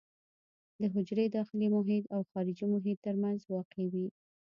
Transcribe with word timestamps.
د 0.79 0.81
حجرې 0.93 1.25
داخلي 1.37 1.67
محیط 1.75 2.03
او 2.15 2.21
خارجي 2.31 2.65
محیط 2.73 2.97
ترمنځ 3.05 3.39
واقع 3.53 3.85
وي. 3.93 4.07